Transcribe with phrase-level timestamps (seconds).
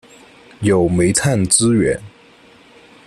[0.61, 2.01] 有煤炭资源。